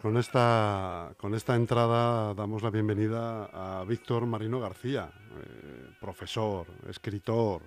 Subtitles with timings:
[0.00, 7.62] con esta, con esta entrada damos la bienvenida a Víctor Marino García, eh, profesor, escritor,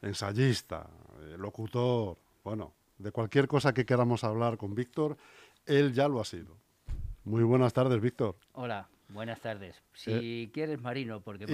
[0.00, 0.86] ensayista,
[1.22, 5.16] eh, locutor, bueno, de cualquier cosa que queramos hablar con Víctor,
[5.66, 6.56] él ya lo ha sido.
[7.24, 8.36] Muy buenas tardes, Víctor.
[8.52, 9.82] Hola, Buenas tardes.
[9.92, 11.46] Si eh, quieres Marino, porque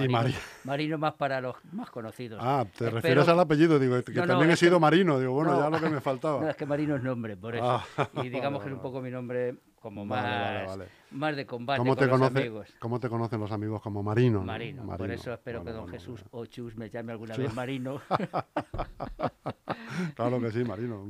[0.63, 2.39] Marino, más para los más conocidos.
[2.41, 5.79] Ah, te refieres al apellido, digo, que también he sido Marino, digo, bueno, ya lo
[5.79, 6.41] que me faltaba.
[6.41, 7.65] No, es que Marino es nombre, por eso.
[7.97, 8.09] Ah.
[8.23, 10.77] y digamos que es un poco mi nombre como más,
[11.11, 12.75] más de combate ¿Cómo te con los amigos.
[12.79, 14.41] ¿Cómo te conocen los amigos como Marino?
[14.43, 18.01] Marino, por eso espero que don Jesús o Chus me llame alguna vez Marino.
[20.15, 21.05] claro que sí, Marino.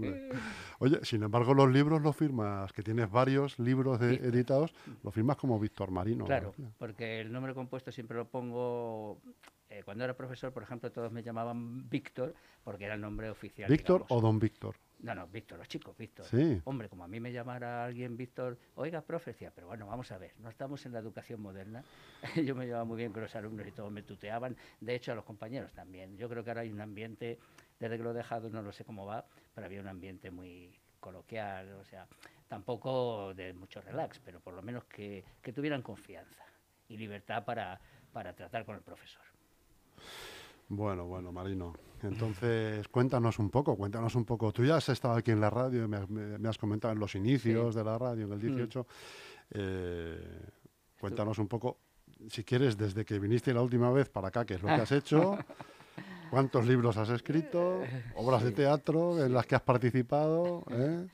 [0.79, 4.73] Oye, sin embargo, los libros los firmas, que tienes varios libros editados,
[5.03, 6.25] los firmas como Víctor Marino.
[6.25, 9.19] Claro, porque el nombre compuesto siempre lo pongo
[9.69, 13.69] eh, cuando era profesor, por ejemplo, todos me llamaban Víctor, porque era el nombre oficial.
[13.69, 14.75] ¿Víctor o don Víctor?
[14.99, 16.25] No, no, Víctor, los chicos, Víctor.
[16.25, 16.61] Sí.
[16.63, 20.33] Hombre, como a mí me llamara alguien Víctor, oiga, profe, pero bueno, vamos a ver,
[20.39, 21.83] no estamos en la educación moderna.
[22.35, 25.15] Yo me llevaba muy bien con los alumnos y todos me tuteaban, de hecho a
[25.15, 26.17] los compañeros también.
[26.17, 27.37] Yo creo que ahora hay un ambiente,
[27.79, 30.79] desde que lo he dejado no lo sé cómo va, pero había un ambiente muy
[30.99, 32.07] coloquial, o sea,
[32.47, 36.43] tampoco de mucho relax, pero por lo menos que, que tuvieran confianza
[36.87, 37.79] y libertad para,
[38.11, 39.23] para tratar con el profesor.
[40.69, 41.73] Bueno, bueno, Marino.
[42.03, 44.51] Entonces, cuéntanos un poco, cuéntanos un poco.
[44.51, 47.73] Tú ya has estado aquí en la radio, me, me, has comentado en los inicios
[47.73, 48.81] de la radio, en el 18.
[48.81, 48.85] Mm.
[49.51, 50.39] Eh,
[50.99, 51.79] cuéntanos un poco,
[52.29, 54.91] si quieres, desde que viniste la última vez para acá, qué es lo que has
[54.91, 55.37] hecho,
[56.29, 57.81] cuántos libros has escrito,
[58.15, 60.63] obras de teatro en las que has participado.
[60.71, 61.07] ¿eh?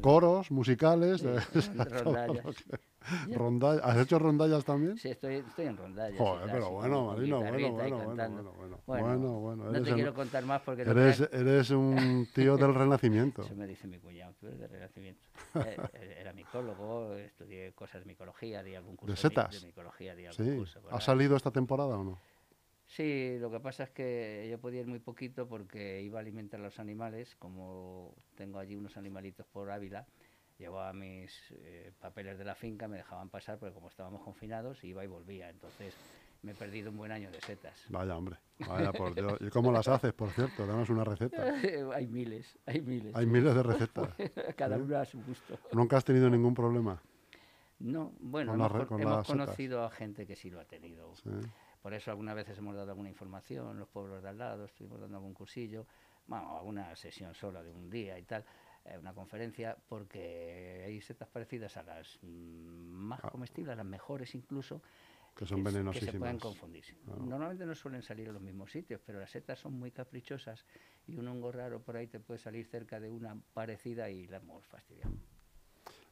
[0.00, 1.24] Coros musicales.
[3.34, 3.84] rondallas.
[3.84, 4.96] ¿Has hecho rondallas también?
[4.98, 6.18] Sí, estoy, estoy en rondallas.
[6.18, 8.52] Joder, pero bueno, Marino, bueno, bueno, bueno,
[8.86, 10.82] bueno, bueno, No te quiero contar más porque...
[10.82, 13.42] Eres, eres un tío del Renacimiento.
[13.42, 15.22] Eso me dice mi cuñado, tú eres del Renacimiento.
[15.54, 19.60] Eh, eh, era micólogo, estudié cosas de micología, di algún curso de, setas?
[19.60, 20.56] de, micología, di algún sí.
[20.56, 20.80] curso.
[20.90, 22.18] ¿Ha salido esta temporada o no?
[22.88, 26.58] Sí, lo que pasa es que yo podía ir muy poquito porque iba a alimentar
[26.58, 30.06] a los animales, como tengo allí unos animalitos por Ávila,
[30.58, 35.04] llevaba mis eh, papeles de la finca, me dejaban pasar porque como estábamos confinados iba
[35.04, 35.94] y volvía, entonces
[36.42, 37.84] me he perdido un buen año de setas.
[37.90, 39.38] Vaya hombre, vaya por Dios.
[39.40, 40.66] ¿Y cómo las haces, por cierto?
[40.66, 41.44] Danos una receta.
[41.94, 43.14] hay miles, hay miles.
[43.14, 44.08] Hay miles de recetas.
[44.56, 45.58] Cada una a su gusto.
[45.72, 47.02] ¿Nunca has tenido ningún problema?
[47.80, 51.14] No, bueno, hemos, conocido a gente que sí lo ha tenido.
[51.16, 51.30] ¿Sí?
[51.88, 55.16] Por eso algunas veces hemos dado alguna información, los pueblos de al lado, estuvimos dando
[55.16, 55.86] algún cursillo,
[56.26, 58.44] bueno, alguna sesión sola de un día y tal,
[58.84, 63.30] eh, una conferencia, porque hay setas parecidas a las más ah.
[63.30, 64.82] comestibles, a las mejores incluso,
[65.34, 66.04] que son venenosísimas.
[66.04, 66.84] Que se pueden confundir.
[67.06, 70.66] Normalmente no suelen salir a los mismos sitios, pero las setas son muy caprichosas
[71.06, 74.36] y un hongo raro por ahí te puede salir cerca de una parecida y la
[74.36, 75.14] hemos fastidiado.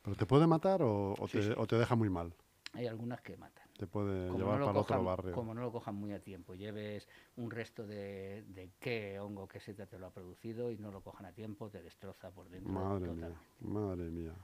[0.02, 2.32] ¿Pero te puede matar o, te, o te deja muy mal?
[2.72, 3.65] Hay algunas que matan.
[3.78, 5.32] Te puede llevar para otro barrio.
[5.32, 7.06] Como no lo cojan muy a tiempo, lleves
[7.36, 11.02] un resto de, de qué hongo, qué seta te lo ha producido y no lo
[11.02, 12.72] cojan a tiempo, te destroza por dentro.
[12.72, 14.34] Madre mía, madre mía.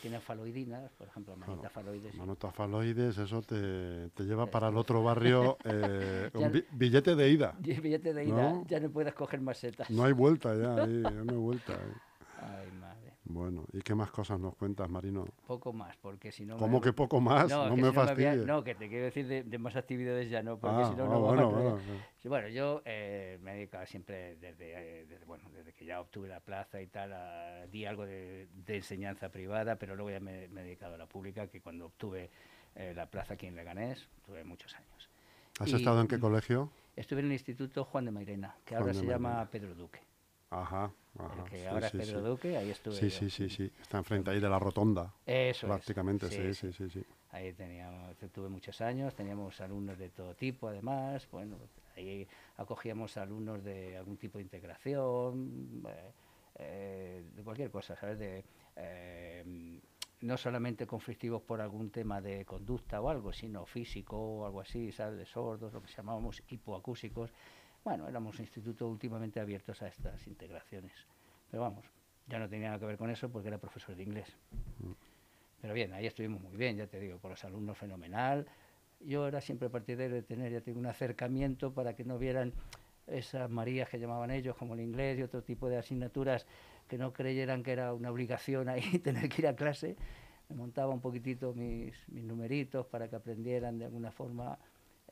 [0.00, 2.14] tiene faloidinas, por ejemplo, manotafaloides.
[2.16, 7.54] Manotafaloides, eso te, te lleva para el otro barrio eh, un billete de ida.
[7.60, 9.88] Billete de ida, ya no puedes coger más setas.
[9.90, 11.78] No hay vuelta ya, ahí, ya no hay vuelta.
[13.26, 15.26] Bueno, ¿y qué más cosas nos cuentas, Marino?
[15.46, 16.58] Poco más, porque si no...
[16.58, 17.48] ¿Cómo que poco más?
[17.48, 18.44] No, me fastidies.
[18.44, 21.14] no, que te quiero decir de, más actividades ya no, porque ah, si no, no
[21.14, 21.80] ah, bueno, bueno,
[22.24, 26.28] bueno, yo eh, me he dedicado siempre, desde, eh, desde, bueno, desde que ya obtuve
[26.28, 27.14] la plaza y tal,
[27.70, 31.62] di algo de, enseñanza privada, pero luego ya me, he dedicado a la pública, que
[31.62, 32.30] cuando obtuve
[32.74, 35.10] eh, la plaza aquí en Leganés, tuve muchos años.
[35.60, 36.70] ¿Has estado en qué colegio?
[36.94, 40.00] Estuve en el Instituto Juan de Mairena, que ahora se llama Pedro Duque.
[40.54, 41.44] Ajá, ajá.
[41.50, 42.94] que ahora es Pedro Duque, ahí estuve.
[42.94, 43.70] Sí, sí, sí, sí.
[43.80, 45.12] Está enfrente ahí de la rotonda.
[45.26, 47.04] Eso Prácticamente, sí, sí, sí, sí.
[47.32, 51.26] Ahí teníamos, tuve muchos años, teníamos alumnos de todo tipo, además.
[51.32, 51.56] Bueno,
[51.96, 56.12] ahí acogíamos alumnos de algún tipo de integración, eh,
[56.56, 58.20] eh, de cualquier cosa, ¿sabes?
[58.20, 58.44] De,
[58.76, 59.80] eh,
[60.20, 64.92] no solamente conflictivos por algún tema de conducta o algo, sino físico o algo así,
[64.92, 65.18] ¿sabes?
[65.18, 67.30] De sordos, lo que llamábamos hipoacúsicos
[67.84, 70.92] bueno, éramos instituto últimamente abiertos a estas integraciones.
[71.50, 71.84] Pero vamos,
[72.26, 74.34] ya no tenía nada que ver con eso porque era profesor de inglés.
[75.60, 78.46] Pero bien, ahí estuvimos muy bien, ya te digo, con los alumnos fenomenal.
[79.00, 82.54] Yo era siempre partidario de tener, ya tengo un acercamiento para que no vieran
[83.06, 86.46] esas Marías que llamaban ellos, como el inglés y otro tipo de asignaturas,
[86.88, 89.96] que no creyeran que era una obligación ahí tener que ir a clase.
[90.48, 94.58] Me montaba un poquitito mis, mis numeritos para que aprendieran de alguna forma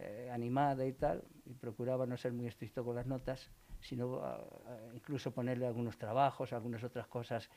[0.03, 3.51] eh, animada y tal, y procuraba no ser muy estricto con las notas,
[3.81, 7.49] sino ah, ah, incluso ponerle algunos trabajos, algunas otras cosas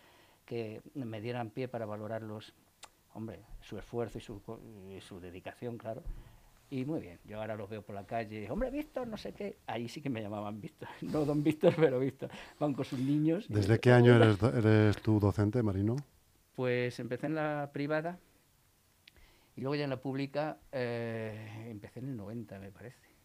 [0.45, 2.53] que me dieran pie para valorarlos
[3.15, 4.41] hombre, su esfuerzo y su,
[4.95, 6.03] y su dedicación, claro.
[6.69, 9.57] Y muy bien, yo ahora los veo por la calle, hombre, Víctor, no sé qué.
[9.67, 12.29] Ahí sí que me llamaban Víctor, no don Víctor, pero Víctor.
[12.59, 13.45] Van con sus niños.
[13.49, 15.95] ¿Desde qué año eres, eres tú docente, Marino?
[16.55, 18.19] Pues empecé en la privada
[19.55, 23.15] y luego ya en la pública eh, empecé en el 90, me parece.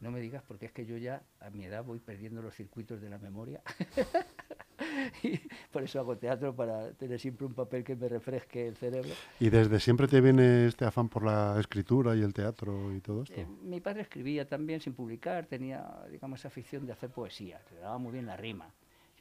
[0.00, 3.00] No me digas porque es que yo ya a mi edad voy perdiendo los circuitos
[3.00, 3.62] de la memoria.
[5.22, 5.40] y
[5.72, 9.10] por eso hago teatro, para tener siempre un papel que me refresque el cerebro.
[9.40, 13.22] ¿Y desde siempre te viene este afán por la escritura y el teatro y todo
[13.22, 13.34] esto?
[13.34, 17.80] Eh, mi padre escribía también sin publicar, tenía, digamos, esa afición de hacer poesía, le
[17.80, 18.72] daba muy bien la rima.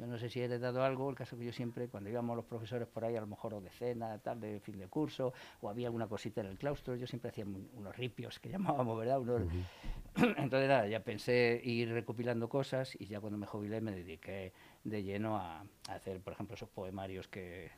[0.04, 2.44] Yo no sé si he heredado algo, el caso que yo siempre, cuando íbamos los
[2.44, 5.70] profesores por ahí, a lo mejor o de cena, tal, de fin de curso, o
[5.70, 9.22] había alguna cosita en el claustro, yo siempre hacía unos ripios que llamábamos, ¿verdad?
[10.16, 14.52] Entonces nada, ya pensé ir recopilando cosas y ya cuando me jubilé me dediqué
[14.84, 17.72] de lleno a, hacer, por ejemplo, esos poemarios que...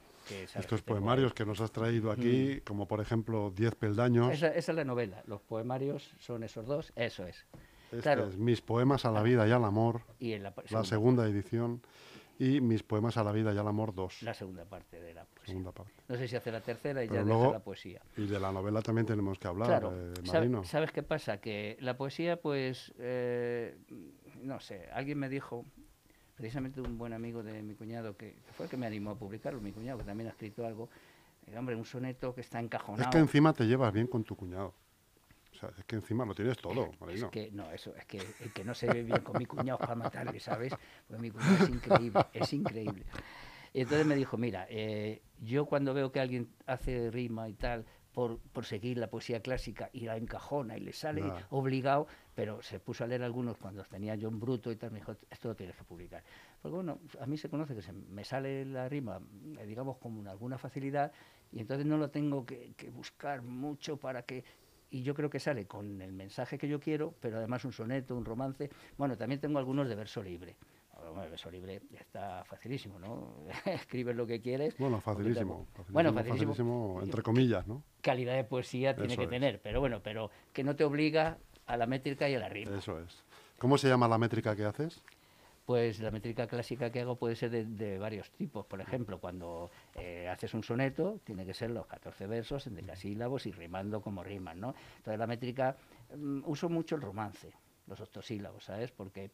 [0.55, 2.65] Estos poemarios que nos has traído aquí, mm.
[2.65, 4.33] como por ejemplo Diez peldaños.
[4.33, 7.45] Esa, esa, es la novela, los poemarios son esos dos, eso es.
[7.91, 11.81] Este es Mis poemas a la vida y al amor, y la, segunda edición,
[12.37, 14.23] y Mis poemas a la vida y al amor 2.
[14.23, 15.45] La segunda parte de la poesía.
[15.45, 15.93] Segunda parte.
[16.07, 18.01] No sé si hace la tercera y ya deja la poesía.
[18.17, 19.93] Y de la novela también tenemos que hablar, claro.
[19.93, 20.63] Eh, Marino.
[20.63, 21.39] ¿Sabes qué pasa?
[21.39, 23.77] Que la poesía, pues, eh,
[24.41, 25.65] no sé, alguien me dijo,
[26.35, 29.61] precisamente un buen amigo de mi cuñado, que, fue el que me animó a publicarlo,
[29.61, 30.89] mi cuñado, que también ha escrito algo,
[31.47, 33.09] eh, hombre, un soneto que está encajonado.
[33.09, 34.73] Es que encima te llevas bien con tu cuñado.
[35.55, 37.27] O sea, es que encima lo tienes todo, Marino.
[37.27, 39.79] Es que, no, eso, es que el que no se ve bien con mi cuñado
[39.79, 40.73] para matarle, ¿sabes?
[41.07, 43.05] Pues mi cuñado es increíble, es increíble.
[43.73, 47.85] Y entonces me dijo, mira, eh, yo cuando veo que alguien hace rima y tal,
[48.13, 52.79] por, por, seguir la poesía clásica y la encajona y le sale obligado, pero se
[52.79, 55.75] puso a leer algunos cuando tenía John Bruto y tal, me dijo, esto lo tienes
[55.75, 56.23] que publicar.
[56.61, 59.19] Porque bueno, a mí se conoce que se me sale la rima,
[59.59, 61.11] eh, digamos, con alguna facilidad,
[61.51, 64.45] y entonces no lo tengo que, que buscar mucho para que
[64.89, 68.15] y yo creo que sale con el mensaje que yo quiero, pero además un soneto,
[68.15, 68.69] un romance.
[68.97, 70.55] Bueno, también tengo algunos de verso libre.
[70.95, 73.35] Bueno, el verso libre está facilísimo, ¿no?
[73.65, 74.77] Escribes lo que quieres.
[74.77, 75.67] Bueno, facilísimo.
[75.89, 77.83] bueno, facilísimo, entre comillas, ¿no?
[78.01, 81.37] Calidad de poesía tiene que tener, pero bueno, pero que no te obliga
[81.67, 82.77] a la métrica y a la rima.
[82.77, 83.23] Eso es.
[83.57, 85.01] ¿Cómo se llama la métrica que haces?
[85.65, 88.65] Pues la métrica clásica que hago puede ser de, varios tipos.
[88.67, 93.47] Por ejemplo, cuando eh, haces un soneto, tiene que ser los 14 versos en decasílabos
[93.47, 94.75] y rimando como riman, ¿no?
[94.97, 95.75] Entonces la métrica,
[96.15, 97.51] mm, uso mucho el romance,
[97.87, 98.91] los octosílabos, ¿sabes?
[98.91, 99.31] Porque,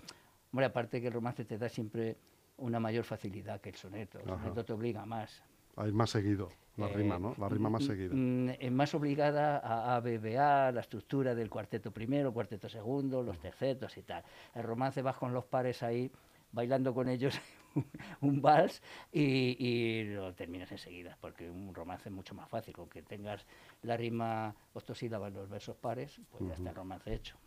[0.54, 2.16] hombre, aparte que el romance te da siempre
[2.58, 4.20] una mayor facilidad que el soneto.
[4.20, 5.44] El soneto te obliga más.
[5.76, 7.36] Hay más seguido, la eh, rima, ¿no?
[7.38, 8.14] La rima más mm, seguida.
[8.14, 13.98] Mm, es más obligada a ABBA, la estructura del cuarteto primero, cuarteto segundo, los tercetos
[13.98, 14.24] y tal.
[14.54, 16.12] El romance vas con los pares ahí
[16.52, 17.40] bailando con ellos
[18.22, 18.82] un vals
[19.12, 23.46] y, lo terminas enseguida, porque un romance es mucho más fácil, con que tengas
[23.84, 27.38] la rima octosílaba en los versos pares, pues ya está el romance hecho.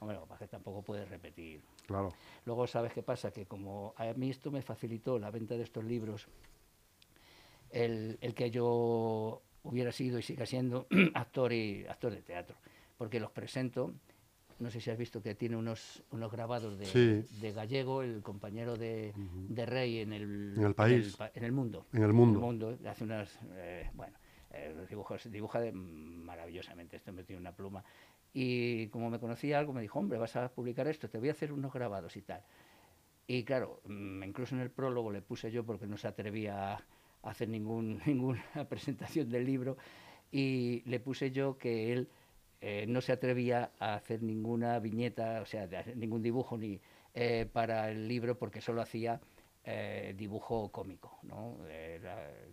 [0.00, 1.60] Hombre, lo que tampoco puedes repetir.
[1.86, 2.10] Claro.
[2.44, 3.32] Luego, ¿sabes qué pasa?
[3.32, 6.28] Que como a mí esto me facilitó la venta de estos libros,
[7.70, 12.56] el, el que yo hubiera sido y siga siendo actor y actor de teatro,
[12.96, 13.92] porque los presento
[14.58, 18.76] no sé si has visto que tiene unos, unos grabados de, de Gallego, el compañero
[18.76, 19.12] de,
[19.48, 21.16] de Rey en el, en el país.
[21.34, 21.86] En el, mundo.
[21.92, 22.76] En el mundo.
[22.86, 23.38] hace unas.
[23.54, 24.16] Eh, bueno,
[24.50, 26.96] eh, los dibujos, dibuja de, maravillosamente.
[26.96, 27.84] Este me tiene una pluma.
[28.32, 31.32] Y como me conocía algo, me dijo, hombre, vas a publicar esto, te voy a
[31.32, 32.42] hacer unos grabados y tal.
[33.26, 36.84] Y claro, mm, incluso en el prólogo le puse yo porque no se atrevía a
[37.22, 39.76] hacer ningún, ninguna presentación del libro.
[40.30, 42.08] Y le puse yo que él
[42.60, 46.80] eh, no se atrevía a hacer ninguna viñeta, o sea, ningún dibujo ni
[47.14, 49.20] eh, para el libro porque solo hacía
[49.64, 51.58] eh, dibujo cómico, ¿no?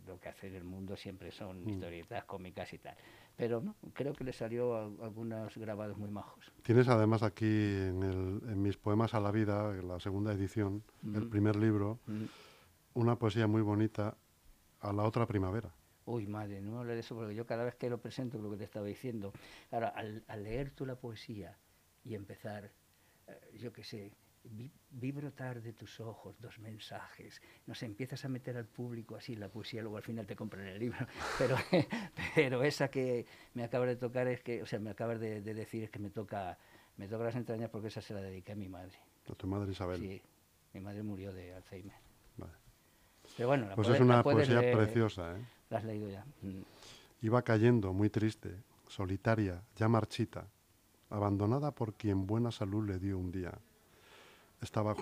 [0.06, 1.70] lo que hace en el mundo siempre son mm.
[1.70, 2.96] historietas cómicas y tal.
[3.36, 6.52] Pero no, creo que le salió algunos grabados muy majos.
[6.62, 11.30] Tienes además aquí en, mis poemas a la vida, en la segunda edición, el mm.
[11.30, 12.24] primer libro, mm.
[12.94, 14.16] una poesía muy bonita
[14.82, 15.74] a la otra primavera.
[16.06, 18.58] Uy, madre, no hable de eso porque yo cada vez que lo presento, lo que
[18.58, 19.34] te estaba diciendo,
[19.72, 21.58] ahora, al, leer tú la poesía
[22.04, 22.72] y empezar,
[23.28, 24.12] eh, yo qué sé,
[24.44, 29.50] vi, brotar de tus ojos dos mensajes, nos empiezas a meter al público así la
[29.50, 31.08] poesía, luego al final te compran el libro,
[31.40, 31.58] pero,
[32.36, 35.86] pero esa que me acabas de tocar es que, o sea, me acabas de, decir
[35.86, 36.60] es que me toca,
[36.98, 39.00] me toca las entrañas porque esa se la dediqué a mi madre.
[39.28, 40.00] ¿A tu madre Isabel?
[40.00, 40.22] Sí,
[40.74, 41.96] mi madre murió de Alzheimer.
[42.38, 42.54] Vale.
[43.38, 45.55] Pero bueno, pues es una poesía preciosa, ¿eh?
[45.70, 46.26] La has leído ya.
[46.42, 46.62] Mm.
[47.22, 48.56] Iba cayendo, muy triste,
[48.88, 50.48] solitaria, ya marchita,
[51.10, 53.54] abandonada por quien buena salud le dio un día.
[54.62, 54.96] Estaba,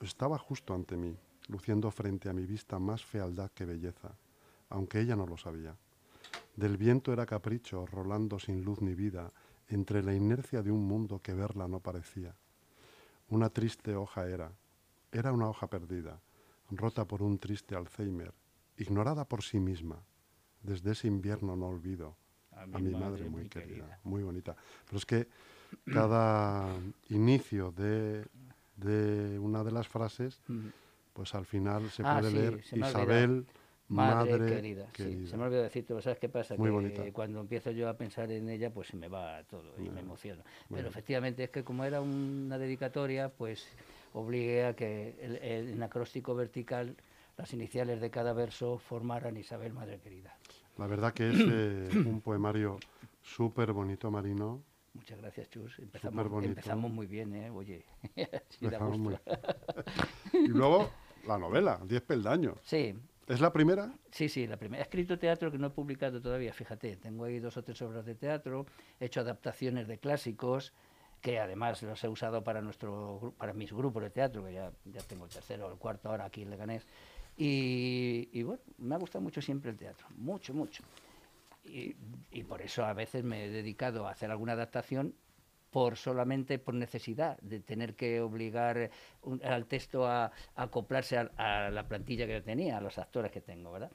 [0.00, 1.16] estaba justo ante mí,
[1.48, 4.16] luciendo frente a mi vista más fealdad que belleza.
[4.70, 5.74] aunque ella no lo sabía.
[6.54, 9.30] Del viento era capricho, rolando sin luz ni vida,
[9.68, 12.34] entre la inercia de un mundo que verla no parecía.
[13.30, 14.52] Una triste hoja era,
[15.12, 16.20] era una hoja perdida,
[16.70, 18.32] rota por un triste Alzheimer,
[18.78, 20.02] ignorada por sí misma.
[20.62, 22.16] Desde ese invierno no olvido
[22.52, 24.00] a mi, madre, muy, querida.
[24.04, 24.56] muy bonita.
[24.86, 25.28] Pero es que
[25.92, 26.74] cada
[27.08, 28.24] inicio de,
[28.76, 30.40] de, una de las frases,
[31.12, 33.46] pues al final se ah, puede leer Isabel,
[33.88, 34.86] madre, querida.
[34.94, 36.56] Sí, se me olvidó decirte, ¿sabes qué pasa?
[36.56, 40.00] que cuando empiezo yo a pensar en ella, pues se me va todo y me
[40.00, 40.42] emociono.
[40.68, 43.66] Pero efectivamente es que como era una dedicatoria, pues
[44.14, 45.36] obligué a que el,
[45.70, 46.96] en acróstico vertical
[47.38, 50.36] las iniciales de cada verso formaran Isabel, madre querida.
[50.76, 52.78] La verdad que es eh, un poemario
[53.22, 54.62] súper bonito, Marino.
[54.92, 55.78] Muchas gracias, Chus.
[55.78, 57.50] Empezamos, empezamos muy bien, ¿eh?
[57.50, 57.84] Oye,
[58.98, 59.16] muy...
[60.32, 60.90] y luego
[61.26, 62.58] la novela, Diez peldaños.
[62.62, 62.94] Sí,
[63.28, 63.92] ¿Es la primera?
[64.10, 64.82] Sí, sí, la primera.
[64.82, 66.96] He escrito teatro que no he publicado todavía, fíjate.
[66.96, 68.64] Tengo ahí dos o tres obras de teatro,
[68.98, 70.72] he hecho adaptaciones de clásicos,
[71.20, 75.02] que además los he usado para nuestro para mis grupos de teatro, que ya, ya
[75.02, 76.86] tengo el tercero o el cuarto ahora aquí en Leganés.
[77.38, 80.82] Y, y bueno, me ha gustado mucho siempre el teatro, mucho, mucho.
[81.64, 81.94] Y,
[82.32, 85.14] y por eso a veces me he dedicado a hacer alguna adaptación
[85.70, 88.90] por solamente por necesidad de tener que obligar
[89.42, 93.72] al texto a, acoplarse a, la plantilla que yo tenía, a los actores que tengo,
[93.72, 93.90] ¿verdad?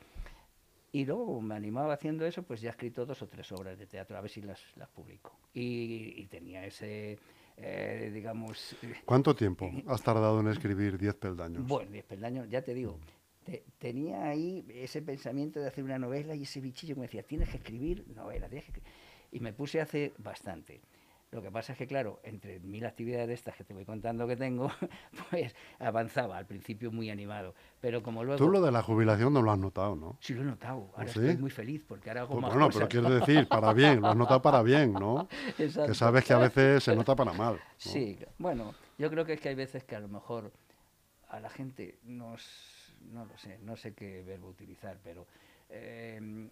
[0.91, 3.87] Y luego me animaba haciendo eso, pues ya he escrito dos o tres obras de
[3.87, 5.39] teatro, a ver si las, las publico.
[5.51, 7.17] Y, tenía ese,
[7.57, 8.75] eh, digamos...
[9.03, 11.65] ¿Cuánto tiempo has tardado en escribir Diez peldaños?
[11.65, 12.99] Bueno, Diez peldaños, ya te digo,
[13.77, 17.49] tenía ahí ese pensamiento de hacer una novela y ese bichillo que me decía, tienes
[17.49, 18.81] que escribir novela, tienes que
[19.31, 20.81] Y me puse hace bastante.
[21.33, 24.27] Lo que pasa es que, claro, entre mil actividades de estas que te voy contando
[24.27, 24.69] que tengo,
[25.31, 27.55] pues avanzaba al principio muy animado.
[27.81, 28.37] Pero como luego.
[28.37, 30.17] Tú lo de la jubilación no lo has notado, ¿no?
[30.19, 30.91] Sí, lo he notado.
[30.93, 33.99] Ahora estoy muy feliz porque ahora hago pues más Bueno, pero quiero decir, para bien,
[33.99, 35.27] lo has notado para bien, ¿no?
[35.57, 35.91] Exacto.
[35.91, 37.59] Que sabes que a veces se nota para mal.
[37.77, 40.51] Sí, bueno, yo creo que es que hay veces que a lo mejor
[41.29, 42.43] a la gente nos.
[43.11, 45.27] No lo sé, no sé qué verbo utilizar, pero.
[45.69, 46.49] Eh,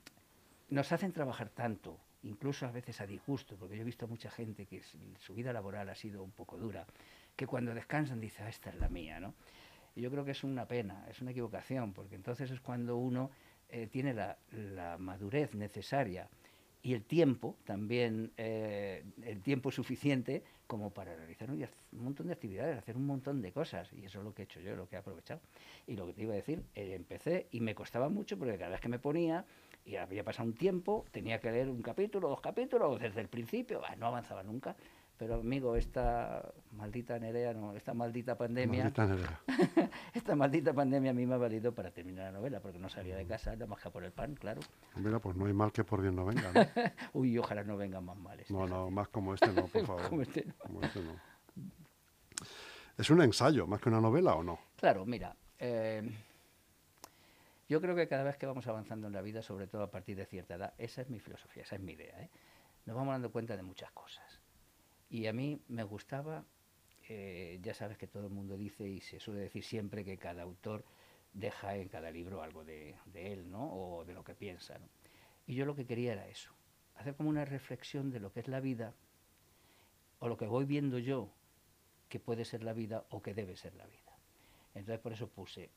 [0.70, 4.66] nos hacen trabajar tanto incluso a veces a disgusto, porque yo he visto mucha gente
[4.66, 4.82] que
[5.20, 6.86] su vida laboral ha sido un poco dura,
[7.36, 9.34] que cuando descansan dice, ah, esta es la mía, ¿no?
[9.96, 13.32] Y yo creo que es una pena, es una equivocación, porque entonces es cuando uno
[13.70, 14.38] eh, tiene la,
[15.00, 16.30] madurez necesaria
[16.84, 22.78] y el tiempo también, eh, el tiempo suficiente como para realizar un, montón de actividades,
[22.78, 23.92] hacer un montón de cosas.
[23.94, 25.42] Y eso es lo que he hecho yo, lo que he aprovechado.
[25.86, 28.72] Y lo que te iba a decir, eh, empecé y me costaba mucho porque cada
[28.72, 29.46] vez que me ponía,
[29.86, 33.82] y había pasado un tiempo, tenía que leer un capítulo, dos capítulos, desde el principio,
[33.98, 34.76] no avanzaba nunca.
[35.22, 39.40] Pero amigo, esta maldita Nerea, no, esta maldita pandemia, maldita
[40.16, 43.16] esta maldita pandemia a mí me ha valido para terminar la novela, porque no salía
[43.16, 44.62] de casa, nada más que por el pan, claro.
[44.96, 46.52] Mira, pues no hay mal que por bien no venga.
[47.14, 48.50] Uy, ojalá no vengan más males.
[48.50, 50.10] No, no, más como este no, por favor.
[50.10, 50.44] como, este
[51.04, 51.22] no.
[52.98, 54.58] ¿Es un ensayo más que una novela o no?
[54.76, 55.36] Claro, mira.
[55.60, 56.02] Eh,
[57.70, 60.18] yo creo que cada vez que vamos avanzando en la vida, sobre todo a partir
[60.18, 62.32] de cierta edad, esa es mi filosofía, esa es mi idea, ¿eh?
[62.88, 64.41] nos vamos dando cuenta de muchas cosas.
[65.12, 66.46] Y a mí me gustaba,
[67.10, 70.44] eh, ya sabes que todo el mundo dice y se suele decir siempre que cada
[70.44, 70.86] autor
[71.34, 73.74] deja en cada libro algo de, él, ¿no?
[73.74, 74.80] O de lo que piensa,
[75.46, 76.54] Y yo lo que quería era eso,
[76.96, 78.94] hacer como una reflexión de lo que es la vida,
[80.20, 81.30] o lo que voy viendo yo
[82.08, 84.18] que puede ser la vida o que debe ser la vida.
[84.76, 85.72] Entonces por eso puse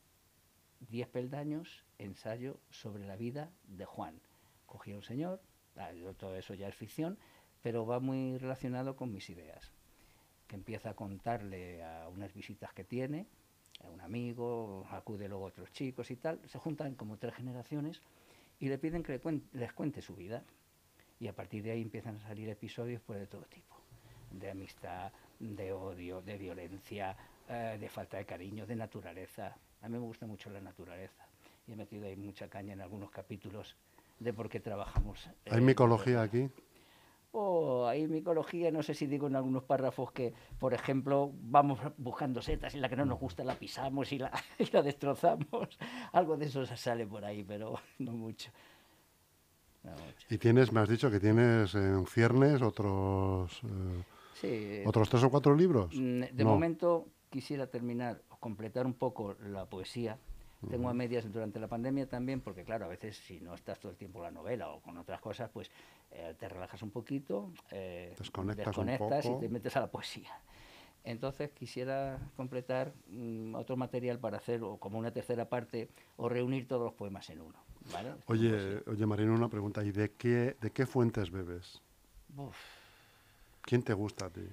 [0.91, 4.21] Diez peldaños, ensayo sobre la vida de Juan.
[4.67, 5.41] Cogí a un señor,
[5.77, 7.17] ah, todo eso ya es ficción,
[7.65, 9.73] pero va muy relacionado con mis ideas.
[10.47, 13.27] Que empieza a contarle a unas visitas que tiene,
[13.83, 18.03] a un amigo, acude luego a otros chicos y tal, se juntan como tres generaciones
[18.61, 19.19] y le piden que
[19.55, 20.45] les cuente su vida.
[21.19, 23.75] Y a partir de ahí empiezan a salir episodios pues, de todo tipo,
[24.31, 27.17] de amistad, de odio, de violencia,
[27.49, 31.27] eh, de falta de cariño, de naturaleza, a mí me gusta mucho la naturaleza
[31.67, 33.75] y he metido ahí mucha caña en algunos capítulos
[34.19, 35.31] de por qué trabajamos.
[35.51, 36.51] ¿Hay micología aquí?
[37.37, 42.41] Oh, hay micología, no sé si digo en algunos párrafos que, por ejemplo, vamos buscando
[42.41, 44.31] setas y la que no nos gusta la pisamos y la,
[44.73, 45.77] la destrozamos.
[46.13, 48.53] Algo de eso sale por ahí, pero no mucho.
[50.31, 53.61] Y tienes, me has dicho que tienes en ciernes otros,
[54.45, 55.93] eh, otros tres o cuatro libros.
[55.93, 60.19] Mm, de momento quisiera terminar completar un poco la poesía.
[60.71, 63.93] Tengo a medias durante la pandemia también, porque claro, a veces si no estás todo
[63.93, 65.71] el tiempo en la novela o con otras cosas, pues
[66.11, 68.15] eh, te relajas un poquito, eh,
[68.57, 70.31] desconectas, y te metes a la poesía.
[71.05, 76.67] Entonces quisiera completar mm, otro material para hacer o como una tercera parte o reunir
[76.67, 77.59] todos los poemas en uno.
[77.93, 78.15] ¿vale?
[78.27, 79.85] Oye, oye Marino, una pregunta.
[79.85, 81.83] ¿Y de qué, de qué fuentes bebes?
[82.37, 82.57] Uf.
[83.63, 84.47] ¿Quién te gusta a ti?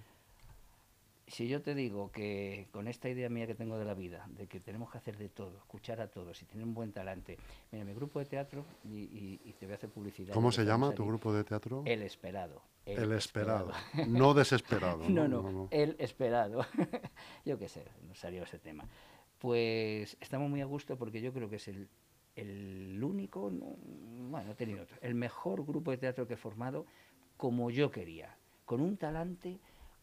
[1.32, 4.48] Si yo te digo que con esta idea mía que tengo de la vida, de
[4.48, 7.38] que tenemos que hacer de todo, escuchar a todos y tener un buen talante.
[7.72, 10.34] Mira, mi grupo de teatro, y, y- y te voy a hacer publicidad.
[10.34, 11.84] ¿Cómo se llama tu grupo de teatro?
[11.86, 12.62] El Esperado.
[12.86, 13.72] El esperado,
[14.08, 15.04] no desesperado.
[15.10, 16.66] No, no, el esperado.
[17.46, 18.86] yo qué sé, nos salió ese tema.
[19.40, 21.88] Pues estamos muy a gusto porque yo creo que es el,
[22.36, 23.76] el único, no,
[24.30, 26.86] bueno, he tenido otro, el mejor grupo de teatro que he formado
[27.38, 28.36] como yo quería,
[28.66, 29.60] con un talante,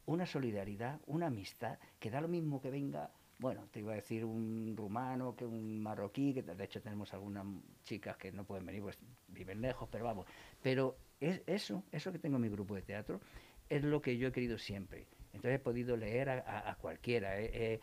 [0.09, 4.25] una solidaridad, una amistad, que da lo mismo que venga, bueno, te iba a decir
[4.25, 7.45] un rumano, que un marroquí, que de hecho tenemos algunas
[7.85, 8.99] chicas que no pueden venir, pues
[9.29, 10.27] viven lejos, pero vamos,
[10.63, 13.21] pero es eso, eso que tengo en mi grupo de teatro,
[13.69, 15.07] es lo que yo he querido siempre.
[15.35, 17.81] Entonces he podido leer a, cualquiera, he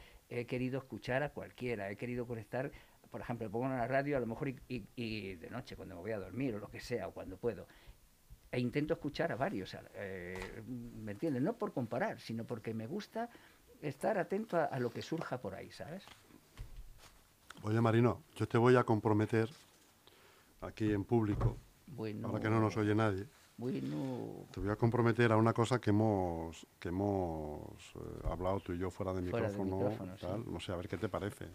[0.47, 2.71] querido escuchar a cualquiera, he querido conectar,
[3.11, 5.95] por ejemplo, pongo en la radio a lo mejor y, y- y de noche cuando
[5.95, 7.67] me voy a dormir o lo que sea, o cuando puedo.
[8.55, 11.43] E intento escuchar a varios, eh, ¿me entiendes?
[11.43, 13.29] No por comparar, sino porque me gusta
[13.81, 16.05] estar atento a, a lo que surja por ahí, ¿sabes?
[17.63, 19.49] Oye Marino, yo te voy a comprometer
[20.61, 21.57] aquí en público,
[21.87, 25.81] Bueno, ahora que no nos oye nadie, bueno, te voy a comprometer a una cosa
[25.81, 27.61] que hemos, que hemos
[27.95, 30.15] eh, hablado tú y yo fuera de Fuera de micrófono.
[30.15, 30.21] sí.
[30.25, 31.49] tal, No sé, a ver qué te parece.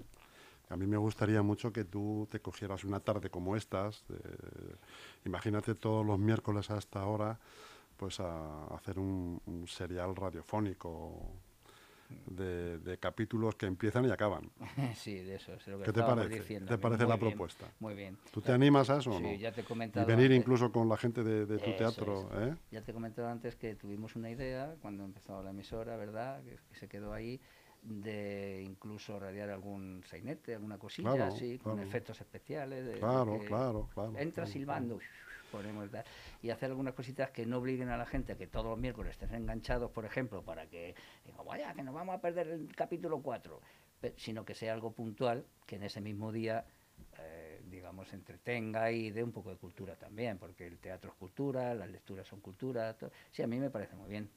[0.71, 4.19] A mí me gustaría mucho que tú te cogieras una tarde como estas, de-
[5.25, 7.39] imagínate todos los miércoles a esta hora,
[7.97, 11.13] pues a hacer un, un serial radiofónico
[12.27, 14.51] de, de capítulos que empiezan y acaban.
[14.95, 16.39] sí, de eso es lo que ¿Qué te parece?
[16.41, 16.67] diciendo.
[16.69, 17.67] ¿Te parece Muy la bien, propuesta?
[17.81, 18.17] Muy bien.
[18.33, 19.41] ¿Tú te animas a eso o Sí, no?
[19.41, 20.07] ya te he Y comentado.
[20.07, 22.29] venir antes- incluso con la gente de, de tu Eso teatro.
[22.41, 22.55] ¿eh?
[22.71, 26.43] Ya te he comentado antes que tuvimos una idea cuando empezó la emisora, ¿verdad?
[26.45, 27.41] Que, que se quedó ahí
[27.83, 32.85] de incluso radiar algún sainete, alguna cosilla Claro, así, con efectos especiales.
[32.85, 34.13] de- Claro, claro, claro.
[34.19, 35.01] Entra silbando,
[35.51, 36.05] ponemos tal,
[36.43, 39.13] y hacer algunas cositas que no obliguen a la gente a que todos los miércoles
[39.13, 43.21] estén enganchados, por ejemplo, para que digan, vaya, que nos vamos a perder el capítulo
[43.23, 43.61] 4,
[44.17, 46.65] sino que sea algo puntual, que en ese mismo día,
[47.19, 51.75] eh, digamos, entretenga y dé un poco de cultura también, porque el teatro es cultura,
[51.75, 52.97] las lecturas son cultura.
[52.97, 54.31] to- Sí, a mí me parece muy bien.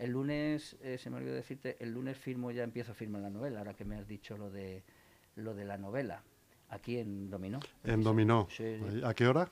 [0.00, 3.28] El lunes, eh, se me olvidó decirte, el lunes firmo, ya empiezo a firmar la
[3.28, 4.82] novela, ahora que me has dicho lo de,
[5.36, 6.22] lo de la novela,
[6.70, 7.60] aquí en Dominó.
[7.84, 8.48] En Dominó.
[8.48, 8.84] Sí, sí.
[8.88, 9.50] Ahí, ¿A qué hora?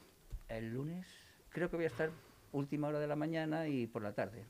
[0.49, 1.07] El lunes
[1.51, 2.11] creo que voy a estar
[2.53, 4.47] última hora de la mañana y por la tarde.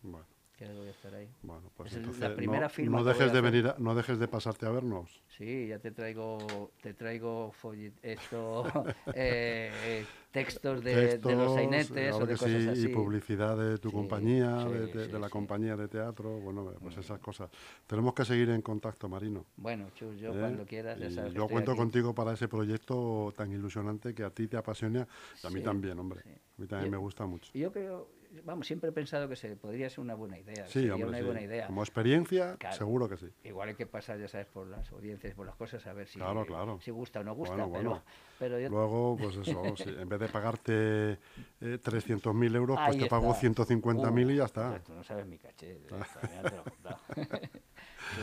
[0.00, 0.26] Bueno,
[0.66, 1.28] que voy a estar ahí.
[1.42, 4.28] bueno pues Es la primera no, firma no dejes de venir, a- no dejes de
[4.28, 5.22] pasarte a vernos.
[5.28, 8.64] Sí, ya te traigo, te traigo follet- esto,
[9.14, 12.84] eh, eh, textos de, de los sainetes claro o de que cosas sí, así.
[12.84, 16.38] y publicidad de tu Sí, compañía, sí, de, de- sí, de la compañía de teatro,
[16.40, 17.50] bueno, pues esas cosas.
[17.86, 19.46] Tenemos que seguir en contacto, Marino.
[19.56, 20.40] Bueno, Chus, yo ¿eh?
[20.40, 21.78] cuando quieras, ya sabes yo cuento aquí.
[21.80, 25.08] contigo para ese proyecto tan ilusionante que a ti te apasiona
[25.42, 26.20] y a mí también, hombre.
[26.20, 27.50] A mí también Yo- me gusta mucho.
[27.54, 28.08] Yo creo,
[28.44, 30.66] vamos, siempre he pensado que se podría ser una buena idea.
[30.66, 31.24] Sí, sería hombre, una sí.
[31.24, 31.66] buena idea.
[31.66, 32.76] Como experiencia, Claro.
[32.76, 33.28] seguro que sí.
[33.44, 36.18] Igual hay que pasar, ya sabes, por las audiencias, por las cosas, a ver si,
[36.18, 36.78] Claro, claro.
[36.80, 37.54] si gusta o no gusta.
[37.56, 38.04] Bueno, pero, bueno.
[38.38, 40.72] pero yo Luego, pues eso, sí, en vez de pagarte
[41.12, 43.40] eh, 300.000 euros, pues te pago está.
[43.64, 44.70] 150.000 y ya Uh, está.
[44.70, 45.74] pues Tú no sabes mi caché.
[45.78, 47.59] de ya te lo he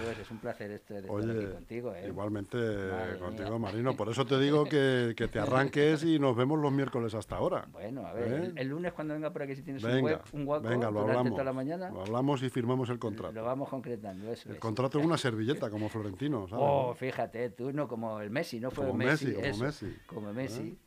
[0.08, 1.94] ves, es un placer esto de estar Oye, aquí contigo.
[1.94, 2.06] ¿eh?
[2.08, 3.60] igualmente Madre contigo, mía.
[3.60, 3.96] Marino.
[3.96, 7.66] Por eso te digo que, que te arranques y nos vemos los miércoles hasta ahora.
[7.72, 8.46] Bueno, a ver, ¿Eh?
[8.48, 10.92] el, el lunes cuando venga por aquí, si tienes un, Venga, web, un hueco venga,
[10.92, 11.32] lo hablamos.
[11.32, 13.34] toda la mañana, Lo hablamos y firmamos el contrato.
[13.34, 14.32] lo vamos concretando.
[14.32, 14.62] Eso El es.
[14.62, 16.66] contrato es una servilleta, como Florentino, ¿sabes?
[16.68, 19.86] Oh, fíjate, tú no como el Messi, no fue Como Messi, Messi, como Messi.
[19.86, 19.98] ¿Eh?
[20.08, 20.78] Como Messi.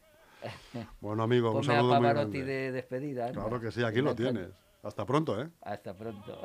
[1.01, 2.53] Bueno, amigo, un Ponme a saludo muy Pavarotti grande.
[2.53, 3.31] de despedida.
[3.33, 4.49] Claro que sí, aquí lo tienes.
[4.83, 5.51] Hasta pronto, ¿eh?
[5.63, 6.41] Hasta pronto.